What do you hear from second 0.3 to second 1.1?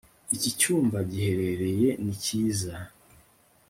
Iki cyumba